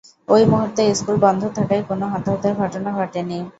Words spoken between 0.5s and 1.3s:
মুহূর্তে স্কুল